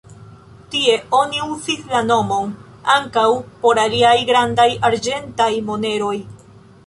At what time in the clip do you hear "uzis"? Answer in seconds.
1.55-1.83